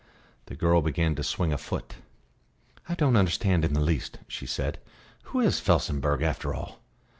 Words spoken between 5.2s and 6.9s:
"Who is Felsenburgh, after all?"